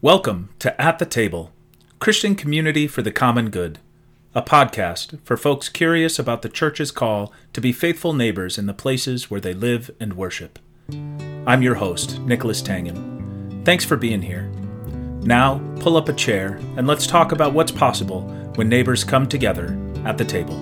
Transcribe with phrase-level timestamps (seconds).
[0.00, 1.50] Welcome to At the Table,
[1.98, 3.80] Christian Community for the Common Good,
[4.32, 8.72] a podcast for folks curious about the church's call to be faithful neighbors in the
[8.72, 10.60] places where they live and worship.
[11.48, 13.64] I'm your host, Nicholas Tangen.
[13.64, 14.48] Thanks for being here.
[15.24, 18.20] Now, pull up a chair and let's talk about what's possible
[18.54, 20.54] when neighbors come together at the table.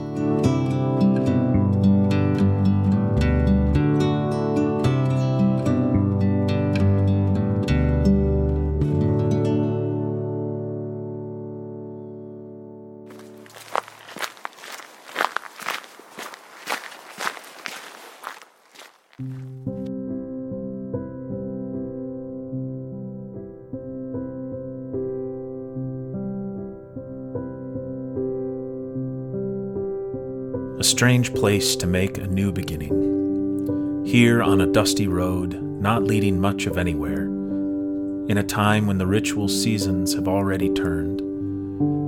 [30.79, 34.05] A strange place to make a new beginning.
[34.05, 39.07] Here on a dusty road, not leading much of anywhere, in a time when the
[39.07, 41.23] ritual seasons have already turned,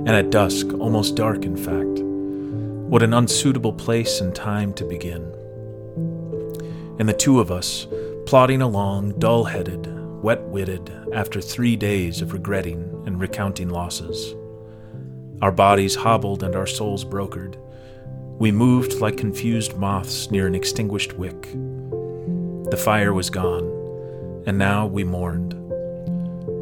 [0.07, 2.03] and at dusk, almost dark in fact.
[2.91, 5.23] What an unsuitable place and time to begin.
[6.99, 7.87] And the two of us,
[8.27, 9.87] plodding along, dull headed,
[10.21, 14.35] wet witted, after three days of regretting and recounting losses.
[15.41, 17.55] Our bodies hobbled and our souls brokered
[18.39, 21.41] we moved like confused moths near an extinguished wick.
[22.71, 25.55] The fire was gone, and now we mourned.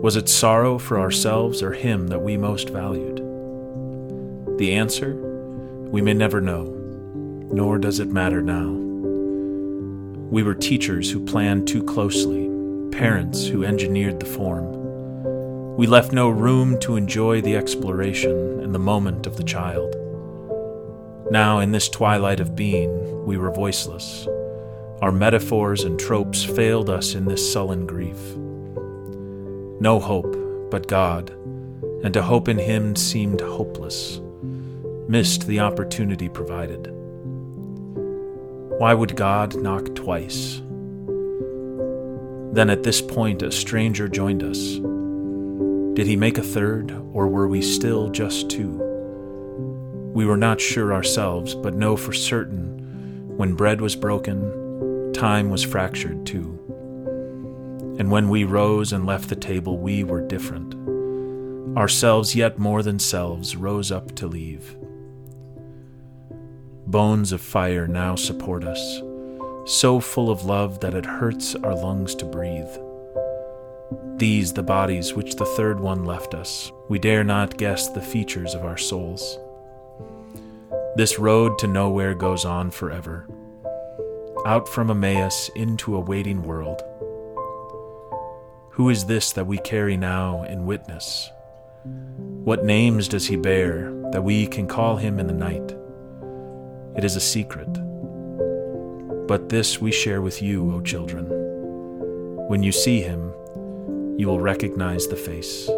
[0.01, 3.17] Was it sorrow for ourselves or him that we most valued?
[4.57, 5.13] The answer?
[5.91, 6.63] We may never know,
[7.51, 8.71] nor does it matter now.
[10.31, 12.49] We were teachers who planned too closely,
[12.91, 15.75] parents who engineered the form.
[15.77, 19.95] We left no room to enjoy the exploration and the moment of the child.
[21.29, 24.25] Now, in this twilight of being, we were voiceless.
[25.01, 28.17] Our metaphors and tropes failed us in this sullen grief.
[29.81, 31.31] No hope but God,
[32.03, 34.21] and to hope in Him seemed hopeless,
[35.09, 36.87] missed the opportunity provided.
[38.79, 40.61] Why would God knock twice?
[42.53, 44.75] Then at this point, a stranger joined us.
[45.95, 48.86] Did he make a third, or were we still just two?
[50.17, 55.61] We were not sure ourselves, but know for certain when bread was broken, time was
[55.61, 56.57] fractured too.
[57.99, 60.73] And when we rose and left the table, we were different.
[61.77, 64.75] Ourselves, yet more than selves, rose up to leave.
[66.87, 69.03] Bones of fire now support us,
[69.67, 72.75] so full of love that it hurts our lungs to breathe.
[74.17, 78.55] These, the bodies which the third one left us, we dare not guess the features
[78.55, 79.37] of our souls.
[80.97, 83.27] This road to nowhere goes on forever,
[84.47, 86.81] out from Emmaus into a waiting world.
[88.71, 91.29] Who is this that we carry now in witness?
[91.83, 95.75] What names does he bear that we can call him in the night?
[96.97, 97.71] It is a secret.
[99.27, 101.27] But this we share with you, O children.
[102.47, 103.31] When you see him,
[104.17, 105.69] you will recognize the face.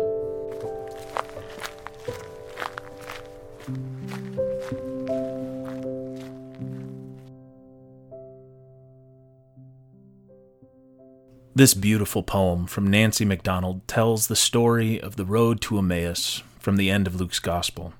[11.60, 16.78] This beautiful poem from Nancy MacDonald tells the story of the road to Emmaus from
[16.78, 17.94] the end of Luke's Gospel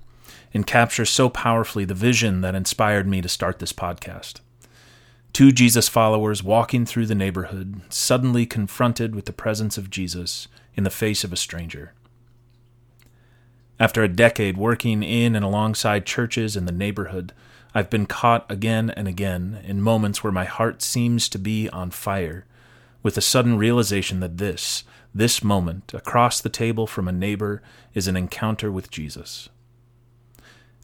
[0.54, 4.40] and captures so powerfully the vision that inspired me to start this podcast.
[5.34, 10.84] Two Jesus followers walking through the neighborhood, suddenly confronted with the presence of Jesus in
[10.84, 11.92] the face of a stranger.
[13.78, 17.34] After a decade working in and alongside churches in the neighborhood,
[17.74, 21.90] I've been caught again and again in moments where my heart seems to be on
[21.90, 22.46] fire
[23.02, 24.84] with a sudden realization that this,
[25.14, 27.62] this moment, across the table from a neighbor,
[27.94, 29.48] is an encounter with Jesus.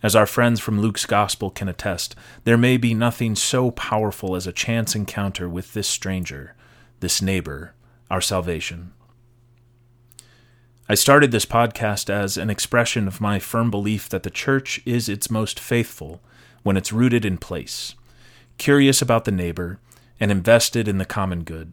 [0.02, 4.46] As our friends from Luke's Gospel can attest, there may be nothing so powerful as
[4.46, 6.54] a chance encounter with this stranger,
[7.00, 7.74] this neighbor,
[8.10, 8.92] our salvation.
[10.88, 15.08] I started this podcast as an expression of my firm belief that the church is
[15.08, 16.20] its most faithful
[16.62, 17.94] when it's rooted in place,
[18.58, 19.80] curious about the neighbor,
[20.20, 21.72] and invested in the common good.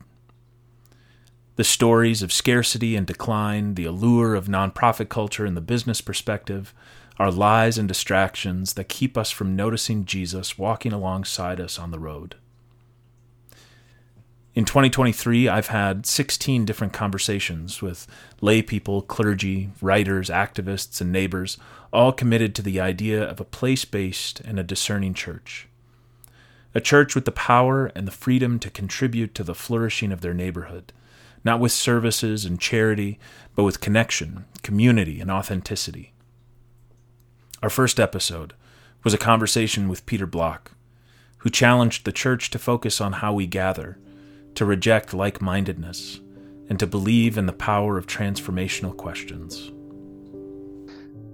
[1.55, 6.73] The stories of scarcity and decline, the allure of nonprofit culture and the business perspective,
[7.19, 11.99] are lies and distractions that keep us from noticing Jesus walking alongside us on the
[11.99, 12.35] road.
[14.55, 18.07] In 2023, I've had 16 different conversations with
[18.41, 21.59] lay people, clergy, writers, activists, and neighbors,
[21.91, 25.67] all committed to the idea of a place based and a discerning church.
[26.73, 30.33] A church with the power and the freedom to contribute to the flourishing of their
[30.33, 30.93] neighborhood
[31.43, 33.19] not with services and charity,
[33.55, 36.13] but with connection, community, and authenticity.
[37.61, 38.53] Our first episode
[39.03, 40.71] was a conversation with Peter Block,
[41.39, 43.97] who challenged the church to focus on how we gather,
[44.55, 46.21] to reject like mindedness,
[46.69, 49.71] and to believe in the power of transformational questions.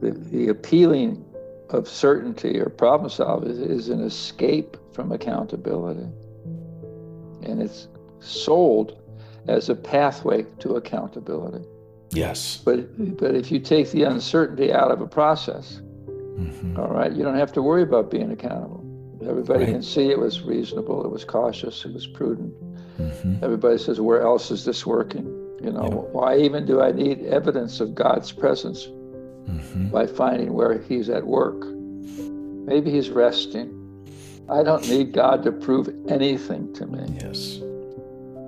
[0.01, 1.23] The, the appealing
[1.69, 6.07] of certainty or problem solving is, is an escape from accountability.
[7.44, 7.88] And it's
[8.19, 8.99] sold
[9.50, 11.66] as a pathway to accountability.
[12.12, 12.62] Yes.
[12.63, 16.80] But but if you take the uncertainty out of a process, mm-hmm.
[16.80, 18.86] all right, you don't have to worry about being accountable.
[19.28, 19.74] Everybody right.
[19.74, 22.54] can see it was reasonable, it was cautious, it was prudent.
[22.98, 23.44] Mm-hmm.
[23.44, 25.25] Everybody says, where else is this working?
[25.62, 26.18] You know, yeah.
[26.18, 29.90] why even do I need evidence of God's presence mm-hmm.
[29.90, 31.66] by finding where He's at work?
[31.66, 33.75] Maybe He's resting.
[34.50, 37.19] I don't need God to prove anything to me.
[37.22, 37.60] Yes.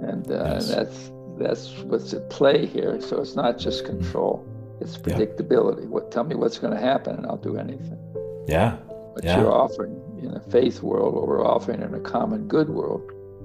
[0.02, 0.70] And, uh, yes.
[0.70, 3.00] that's that's what's at play here.
[3.02, 4.00] So it's not just mm-hmm.
[4.00, 4.46] control;
[4.80, 5.84] it's predictability.
[5.84, 5.88] Yeah.
[5.88, 8.00] What tell me what's going to happen, and I'll do anything.
[8.48, 8.78] Yeah.
[9.14, 9.40] What yeah.
[9.40, 13.02] you're offering in a faith world, what we're offering in a common good world,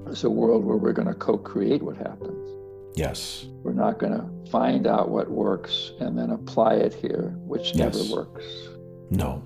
[0.08, 2.43] is a world where we're going to co-create what happens.
[2.97, 3.47] Yes.
[3.62, 7.94] We're not going to find out what works and then apply it here, which yes.
[7.94, 8.44] never works.
[9.11, 9.43] No.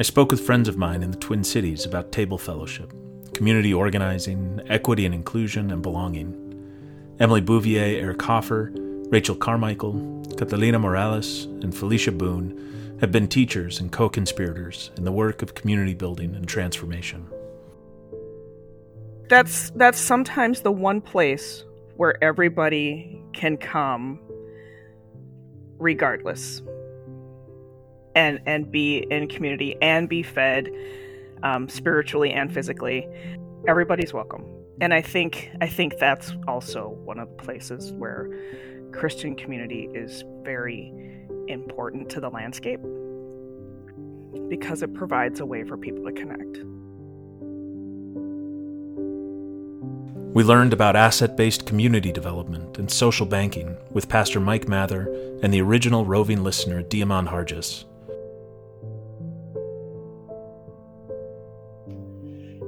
[0.00, 2.92] I spoke with friends of mine in the Twin Cities about table fellowship,
[3.34, 7.16] community organizing, equity and inclusion, and belonging.
[7.18, 8.70] Emily Bouvier, Eric Hoffer,
[9.10, 15.10] Rachel Carmichael, Catalina Morales, and Felicia Boone have been teachers and co conspirators in the
[15.10, 17.26] work of community building and transformation.
[19.28, 21.64] That's, that's sometimes the one place
[21.96, 24.20] where everybody can come
[25.76, 26.62] regardless
[28.18, 30.68] and and be in community and be fed
[31.44, 33.06] um, spiritually and physically
[33.68, 34.44] everybody's welcome
[34.80, 38.28] and i think i think that's also one of the places where
[38.92, 40.92] christian community is very
[41.46, 42.80] important to the landscape
[44.48, 46.58] because it provides a way for people to connect
[50.34, 55.08] We learned about asset based community development and social banking with Pastor Mike Mather
[55.42, 57.86] and the original roving listener, De'Amon Harges.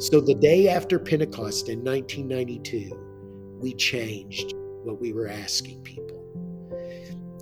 [0.01, 6.25] So the day after Pentecost in 1992, we changed what we were asking people.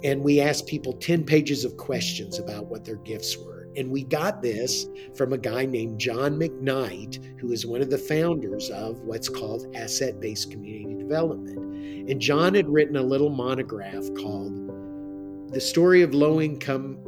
[0.02, 3.68] And we asked people 10 pages of questions about what their gifts were.
[3.76, 7.98] And we got this from a guy named John McKnight, who is one of the
[7.98, 12.10] founders of what's called asset based community development.
[12.10, 16.98] And John had written a little monograph called The Story of Low Income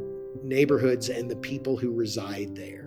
[0.45, 2.80] Neighborhoods and the People Who Reside There.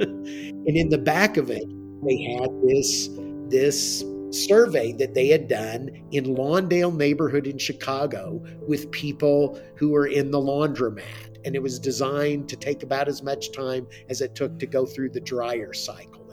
[0.00, 1.64] And in the back of it,
[2.06, 3.08] they had this
[3.48, 10.06] this survey that they had done in Lawndale neighborhood in Chicago with people who were
[10.06, 11.38] in the laundromat.
[11.44, 14.84] And it was designed to take about as much time as it took to go
[14.84, 16.27] through the dryer cycle.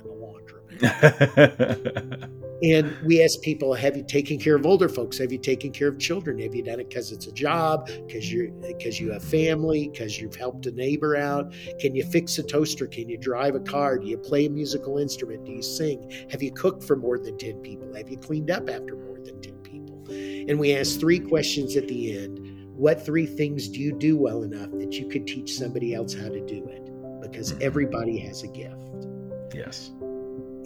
[2.63, 5.18] And we ask people, have you taken care of older folks?
[5.18, 6.39] Have you taken care of children?
[6.39, 10.19] Have you done it because it's a job, because you because you have family, because
[10.19, 11.54] you've helped a neighbor out?
[11.80, 12.88] Can you fix a toaster?
[12.88, 14.00] Can you drive a car?
[14.00, 15.45] Do you play a musical instrument?
[15.45, 16.10] Do you sing?
[16.31, 17.94] Have you cooked for more than 10 people?
[17.94, 20.04] Have you cleaned up after more than 10 people?
[20.09, 22.40] And we ask three questions at the end.
[22.78, 26.30] What three things do you do well enough that you could teach somebody else how
[26.30, 27.21] to do it?
[27.21, 29.07] Because everybody has a gift.
[29.54, 29.92] Yes.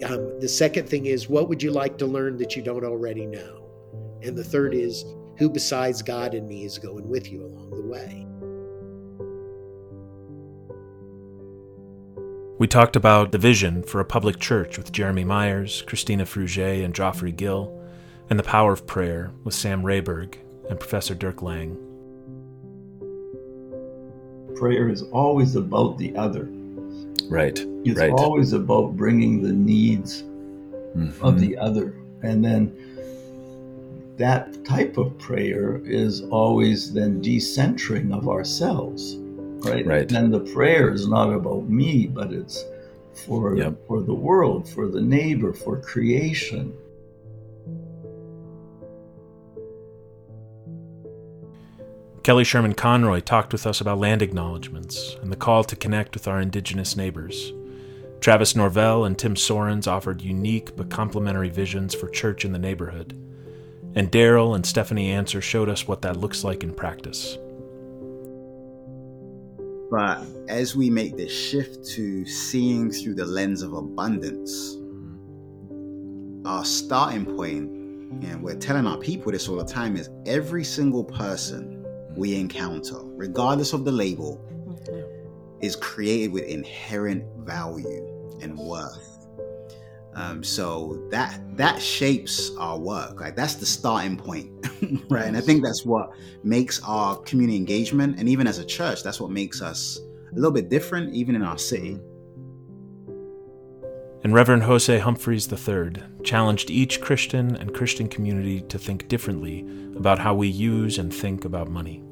[0.04, 3.26] Um, the second thing is, what would you like to learn that you don't already
[3.26, 3.64] know?
[4.22, 5.04] And the third is,
[5.38, 8.26] who besides God and me is going with you along the way?
[12.58, 16.92] We talked about the vision for a public church with Jeremy Myers, Christina Fruget, and
[16.92, 17.74] Joffrey Gill,
[18.28, 20.36] and the power of prayer with Sam Rahberg
[20.68, 21.78] and Professor Dirk Lange.
[24.56, 26.50] Prayer is always about the other.
[27.30, 27.58] Right.
[27.84, 28.10] It's right.
[28.10, 31.24] always about bringing the needs mm-hmm.
[31.24, 31.94] of the other.
[32.22, 32.76] And then
[34.16, 39.16] that type of prayer is always then decentering of ourselves.
[39.64, 39.86] Right.
[39.86, 40.10] Right.
[40.10, 42.64] And the prayer is not about me, but it's
[43.14, 43.76] for yep.
[43.86, 46.76] for the world, for the neighbor, for creation.
[52.22, 56.28] Kelly Sherman Conroy talked with us about land acknowledgments and the call to connect with
[56.28, 57.54] our Indigenous neighbors.
[58.20, 63.14] Travis Norvell and Tim Soerens offered unique but complementary visions for church in the neighborhood.
[63.94, 67.38] And Daryl and Stephanie Answer showed us what that looks like in practice.
[69.90, 74.76] But as we make this shift to seeing through the lens of abundance,
[76.44, 77.70] our starting point,
[78.22, 81.79] and we're telling our people this all the time, is every single person
[82.20, 84.38] we encounter, regardless of the label,
[85.60, 89.26] is created with inherent value and worth.
[90.14, 93.20] Um, so that that shapes our work.
[93.20, 94.50] Like that's the starting point,
[95.10, 95.24] right?
[95.24, 96.10] And I think that's what
[96.44, 99.98] makes our community engagement, and even as a church, that's what makes us
[100.30, 101.98] a little bit different, even in our city.
[104.22, 110.18] And Reverend Jose Humphreys III challenged each Christian and Christian community to think differently about
[110.18, 112.02] how we use and think about money.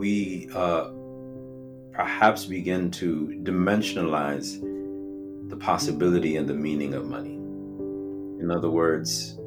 [0.00, 0.92] We uh,
[1.92, 4.58] perhaps begin to dimensionalize
[5.50, 7.34] the possibility and the meaning of money.
[8.42, 9.38] In other words,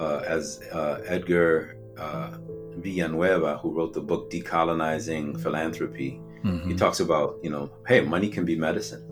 [0.00, 2.38] uh, as uh, Edgar uh,
[2.78, 6.70] Villanueva, who wrote the book Decolonizing Philanthropy, mm-hmm.
[6.70, 9.04] he talks about, you know, hey, money can be medicine.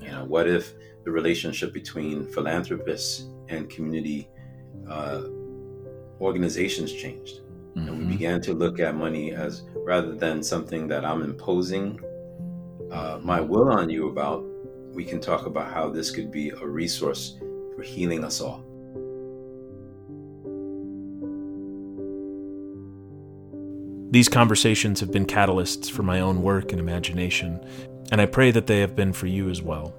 [0.00, 0.72] You know, what if
[1.04, 4.30] the relationship between philanthropists and community
[4.88, 5.24] uh,
[6.18, 7.40] organizations changed?
[7.76, 7.78] Mm-hmm.
[7.80, 8.08] And we mm-hmm.
[8.08, 12.00] began to look at money as rather than something that I'm imposing
[12.90, 14.44] uh, my will on you about,
[14.92, 17.36] we can talk about how this could be a resource
[17.74, 18.64] for healing us all.
[24.10, 27.58] These conversations have been catalysts for my own work and imagination,
[28.12, 29.92] and I pray that they have been for you as well.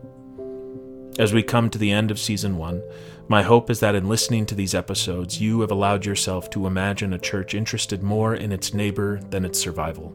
[1.17, 2.83] As we come to the end of season one,
[3.27, 7.13] my hope is that in listening to these episodes, you have allowed yourself to imagine
[7.13, 10.13] a church interested more in its neighbor than its survival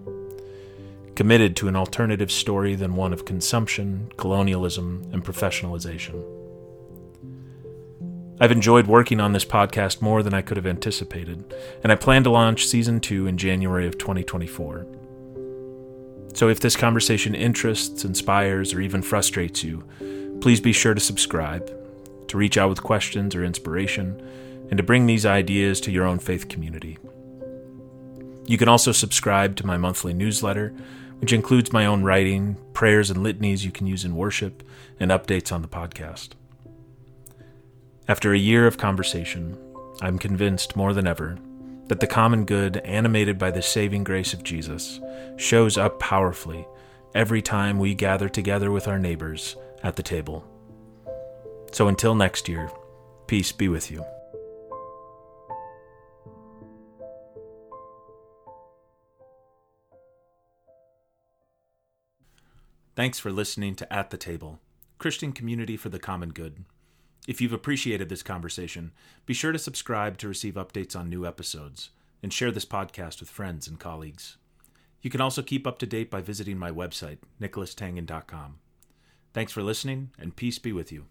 [1.21, 6.25] committed to an alternative story than one of consumption, colonialism, and professionalization.
[8.40, 11.52] I've enjoyed working on this podcast more than I could have anticipated,
[11.83, 14.87] and I plan to launch season two in January of 2024.
[16.33, 19.85] So if this conversation interests, inspires, or even frustrates you,
[20.40, 21.70] please be sure to subscribe,
[22.28, 24.20] to reach out with questions or inspiration,
[24.70, 26.99] and to bring these ideas to your own faith community.
[28.47, 30.75] You can also subscribe to my monthly newsletter
[31.20, 34.62] which includes my own writing, prayers and litanies you can use in worship,
[34.99, 36.30] and updates on the podcast.
[38.09, 39.56] After a year of conversation,
[40.00, 41.38] I'm convinced more than ever
[41.88, 44.99] that the common good, animated by the saving grace of Jesus,
[45.37, 46.66] shows up powerfully
[47.14, 50.44] every time we gather together with our neighbors at the table.
[51.72, 52.70] So until next year,
[53.26, 54.04] peace be with you.
[62.96, 64.58] Thanks for listening to At the Table,
[64.99, 66.64] Christian Community for the Common Good.
[67.26, 68.92] If you've appreciated this conversation,
[69.25, 71.90] be sure to subscribe to receive updates on new episodes
[72.22, 74.37] and share this podcast with friends and colleagues.
[75.00, 78.58] You can also keep up to date by visiting my website, nicholastangen.com.
[79.32, 81.06] Thanks for listening, and peace be with you.